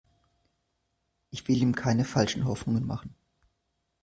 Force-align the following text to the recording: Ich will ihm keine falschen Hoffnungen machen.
Ich 1.29 1.47
will 1.47 1.61
ihm 1.61 1.75
keine 1.75 2.05
falschen 2.05 2.45
Hoffnungen 2.45 2.87
machen. 2.87 3.13